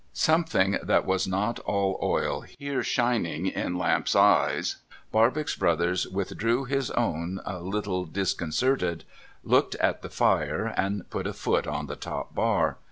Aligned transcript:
Something 0.13 0.79
that 0.81 1.05
was 1.05 1.27
not 1.27 1.59
all 1.59 1.99
oil 2.01 2.41
here 2.57 2.81
shining 2.81 3.45
in 3.45 3.77
Lamps's 3.77 4.15
eye, 4.15 4.63
Barbox 5.11 5.55
Brothers 5.55 6.07
withdrew 6.07 6.63
his 6.65 6.89
own 6.89 7.39
a 7.45 7.59
little 7.59 8.05
disconcerted, 8.05 9.03
looked 9.43 9.75
at 9.75 10.01
the 10.01 10.09
fire, 10.09 10.73
and 10.75 11.07
put 11.11 11.27
a 11.27 11.33
foot 11.33 11.67
on 11.67 11.85
the 11.85 11.95
top 11.95 12.33
bar. 12.33 12.77